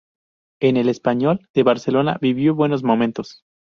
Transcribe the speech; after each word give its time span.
En 0.61 0.77
el 0.77 0.89
Español 0.89 1.47
de 1.53 1.61
Barcelona 1.61 2.17
vivió 2.19 2.55
buenos 2.55 2.81
momentos. 2.83 3.43